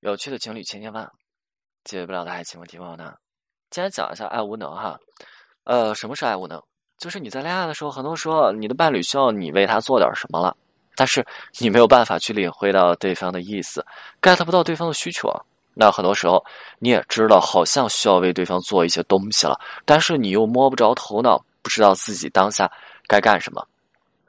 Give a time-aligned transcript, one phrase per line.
[0.00, 1.04] 有趣的情侣千千万，
[1.82, 3.14] 解决不了的爱情问题问我呢。
[3.68, 4.96] 今天讲一下爱无能哈。
[5.64, 6.62] 呃，什么是爱无能？
[6.98, 10.56] 就是你在恋爱的时候，很多时候你的伴侣需要你为他做点什么了，
[10.94, 11.26] 但是
[11.58, 13.84] 你没有办法去领会到对方的意思
[14.22, 15.28] ，get 不到对方的需求。
[15.74, 16.44] 那很多时候
[16.78, 22.70] 你也知道，好像需要为对方做一些东西了，但是你又摸不着头脑，不知道自己当下
[23.08, 23.66] 该干什么。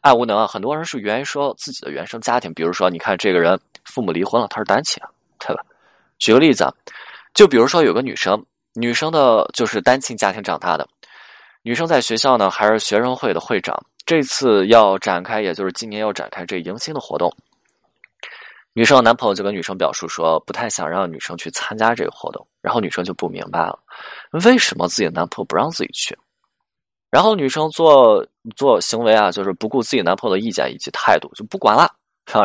[0.00, 5.02] 爱无能啊，很多人是源于说自己的原生家庭，比如说，你看这个人父母离婚了，他是单亲，
[5.38, 5.62] 对吧？
[6.18, 6.72] 举个例子啊，
[7.34, 10.88] 就比如说有个女生，女生的就是单亲家庭长大的，
[11.62, 17.32] 女生在学校呢还是学生会的会长，这次要展开，也就是今年要展开这迎新的活动。
[18.74, 23.78] 女生的男朋友就跟女生表述说，不太想让女生去参加这个活动，然后女生就不明白了，
[24.44, 26.16] 为什么自己的男朋友不让自己去？
[27.10, 28.24] 然后女生做
[28.54, 31.90] 做行为啊，就是不顾自己男朋友的意见以及态度，就不管了，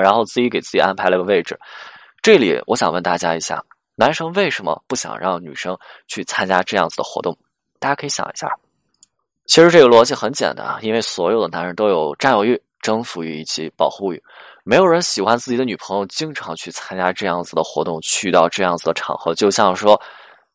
[0.01, 1.59] 然后自己给自己安排了个位置。
[2.23, 3.61] 这里我想问大家一下，
[3.95, 7.37] 男生为什么不想让女生去参加这样子的活动？
[7.79, 8.49] 大家可以想一下。
[9.45, 14.23] 其实这个逻辑很简单，因为所有的男人都有占有欲、征服欲以及保护欲。
[14.63, 19.35] 没有人喜欢自己的女朋友经常去参加这样子的活动，去到这样子的场合。
[19.35, 20.01] 就像说，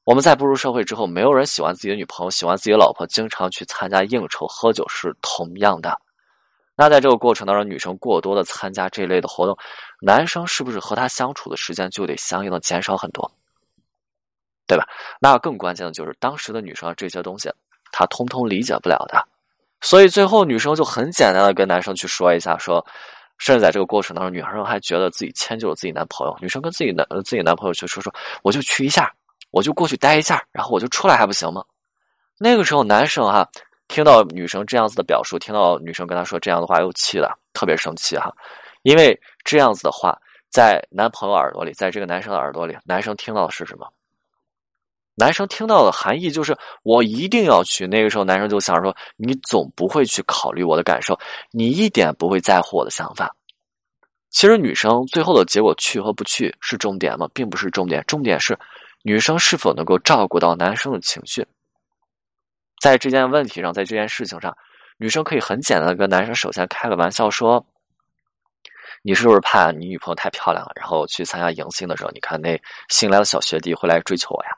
[0.05, 6.00] 我们在步入社会之后，没有人喜欢自己的女朋友、喜欢自己的老婆经常去参加应酬、喝酒是同样的。
[6.78, 9.58] 那在这个过程当中，女生过多的参加这类的活动，
[10.00, 13.28] 男生是不是和她相处的时间就得相应的减少很多？
[14.68, 14.86] 对吧？
[15.20, 17.50] 那更关键的就是当时的女生这些东西，
[17.90, 19.26] 她通通理解不了的。
[19.80, 22.86] 所以最后女生就很简单的跟男生去说一下，说。
[23.40, 26.36] 甚至在这个过程当中，女生还觉得自己迁就了自己男朋友。
[26.40, 29.14] 女生跟自己男自己男朋友去说说，我就去一下，
[29.52, 31.64] 我就过去待一下，然后我就出来，还不行吗？
[32.36, 33.48] 那个时候，男生哈
[33.89, 38.33] 听到女生这样子的表述，听到女生跟他说这样的话，又气了，特别生气哈。
[38.83, 40.17] 因为这样子的话，
[40.50, 43.89] 在男朋友耳朵里，在这个男生的耳朵里，男生听到的是什么？
[45.16, 47.89] 男生听到的含义就是我一定要去。
[47.89, 51.19] 那个时候，男生就想说：“你总不会去考虑我的感受，
[51.50, 53.34] 你一点不会在乎我的想法。”
[54.31, 57.27] 其实，女生最后的结果去和不去是重点吗？
[57.34, 58.56] 并不是重点，重点是
[59.03, 61.44] 女生是否能够照顾到男生的情绪。
[62.81, 64.56] 在这件问题上，在这件事情上，
[64.97, 67.65] 女生可以很简单的跟男生首先开个玩笑说
[69.03, 70.72] ：“你是不是怕你女朋友太漂亮了？
[70.77, 74.50] 然后去参加迎新的时候，你看那新来的小学弟会来追求我呀？”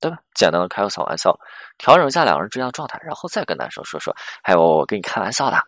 [0.00, 0.16] 对吧？
[0.34, 1.38] 简单的开个小玩笑，
[1.76, 4.16] 调整一下两个人之间的状态，然后再跟男生说说。
[4.42, 5.62] 还有，我跟你开玩笑的，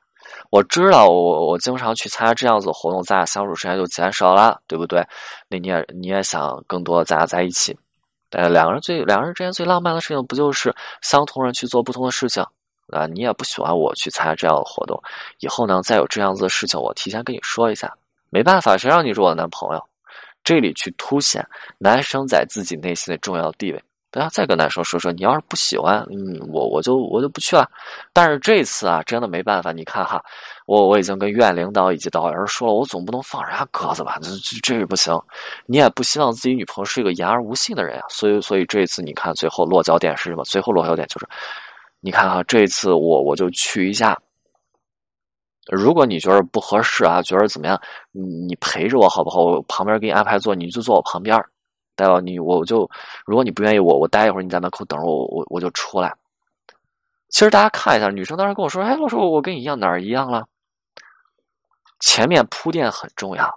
[0.50, 5.06] 我知道我我经常去参加这样子的活动，咱俩相处时间就减少了，对不对？
[5.48, 7.78] 那你也你也想更多咱俩在一起？
[8.32, 12.42] 呃，两个人最两个人之间最浪漫的事情，不就是相同人去做不同的事情
[12.88, 13.06] 啊？
[13.06, 15.00] 你也不喜欢我去参加这样的活动，
[15.38, 17.92] 以后呢，再有这样子的事情，我提前跟你说一下。
[18.30, 19.82] 没办法，谁让你是我的男朋友？
[20.42, 21.46] 这里去凸显
[21.78, 23.82] 男生在自己内心的重要地位。
[24.10, 27.66] 不要再跟男生说说，你要是不喜欢，嗯，我我就我就不去了。
[28.12, 29.72] 但是这次啊，真的没办法。
[29.72, 30.22] 你看哈，
[30.72, 34.18] 我我已经跟院领导以及导员说了，我总不能放人家鸽子吧？
[34.22, 34.30] 这
[34.62, 35.14] 这这不行。
[35.66, 38.06] 你也不希望自己女朋友是一个言而无信的人啊。
[38.08, 40.42] 所以所以这一次，你看最后落脚点是什么？
[40.44, 41.28] 最后落脚点就是，
[42.00, 44.18] 你看哈，这一次我我就去一下。
[45.70, 47.78] 如果你觉得不合适啊，觉得怎么样？
[48.12, 49.42] 你你陪着我好不好？
[49.44, 51.38] 我旁边给你安排座，你就坐我旁边。
[51.94, 52.88] 待会你我就，
[53.26, 56.14] 如果你不愿意我，我待一会儿，你在门口等着我，我我就出来。
[57.28, 60.46] 其实大家看一下，女生当时跟我说：“哎，老师，我跟你一样，哪儿一样了？”
[62.02, 63.48] 前面铺垫很重要，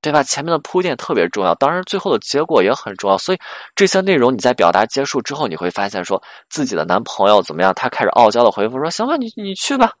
[0.00, 0.22] 对吧？
[0.22, 3.18] 前面的铺垫特别重要，当然最后的结果也很重要。
[3.18, 3.38] 所以
[3.74, 7.74] 这些内容你在表达结束之后，你会发现说自己的男朋友怎么样？
[7.74, 9.92] 他开始傲娇的回复说：“行吧，你你去吧。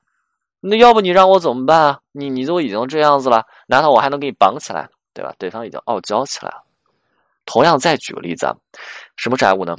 [0.60, 1.98] 那要不你让我怎么办啊？
[2.12, 4.88] 你你都已经这样子了，难道我还能给你绑起来？
[5.12, 5.34] 对吧？
[5.36, 6.62] 对方已经傲娇起来了。”
[7.44, 8.46] 同样，再举个例子，
[9.16, 9.76] 什么债务呢？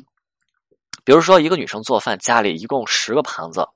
[1.03, 3.67] 比如说，一个女生做饭，家里一共十个盘子，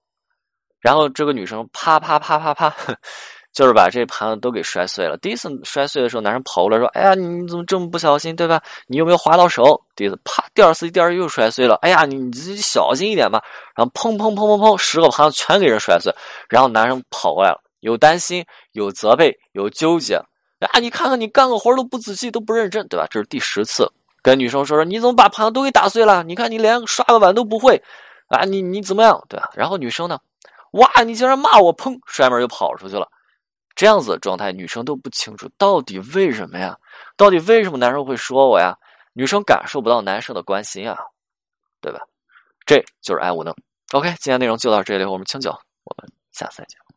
[0.79, 2.75] 然后这个女生啪啪啪啪啪，
[3.59, 5.17] 就是把这盘子都给摔碎了。
[5.17, 8.61] 第一次摔碎的时候，男生跑过来说：“哎呀，你怎么这么不小心，对吧？
[8.87, 11.75] 你有没有划到手？”第一次啪，第二次第二次又摔碎了。
[11.81, 13.43] 哎呀，你你自己小心一点吧。
[13.75, 16.09] 然后砰砰砰砰砰，十个盘子全给人摔碎。
[16.47, 20.15] 然后男生跑过来了，有担心，有责备，有纠结。
[20.15, 20.79] 啊！
[20.79, 23.05] 你看看，你干个活都不仔细，都不认真，对吧？
[23.11, 23.91] 这是第十次
[24.21, 26.23] 跟女生说说，你怎么把盘子都给打碎了？
[26.23, 27.83] 你看你连刷个碗都不会，
[28.29, 28.45] 啊！
[28.45, 29.21] 你你怎么样？
[29.27, 29.49] 对吧？
[29.53, 30.17] 然后女生呢？
[30.71, 31.03] 哇！
[31.03, 31.75] 你竟然骂我！
[31.75, 31.99] 砰！
[32.05, 33.05] 摔门就跑出去了。
[33.79, 36.77] 这样子的状态，女生都不清楚到底为什么呀？
[37.15, 38.77] 到底为什么男生会说我呀？
[39.13, 40.97] 女生感受不到男生的关心啊，
[41.79, 42.01] 对吧？
[42.65, 43.55] 这就是爱无能。
[43.93, 45.51] OK，今天内容就到这里，我们清酒，
[45.85, 46.88] 我们下次再见。